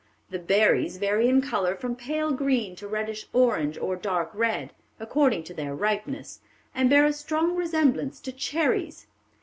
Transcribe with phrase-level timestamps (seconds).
[0.31, 5.43] The berries vary in color from pale green to reddish orange or dark red, according
[5.43, 6.39] to their ripeness,
[6.73, 9.05] and bear a strong resemblance to cherries.